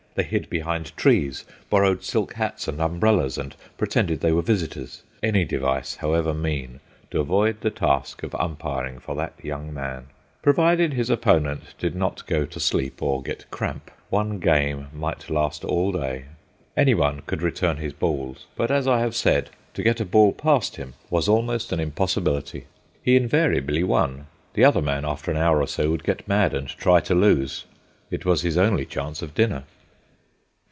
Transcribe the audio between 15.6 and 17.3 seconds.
all day. Anyone